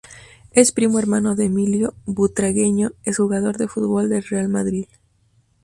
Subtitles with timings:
[0.49, 4.87] Es primo hermano de Emilio Butragueño, exjugador de fútbol del Real Madrid.